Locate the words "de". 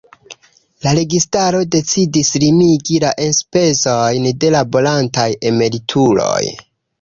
4.45-4.51